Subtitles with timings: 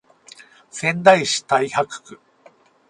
[0.71, 2.17] 仙台市太白区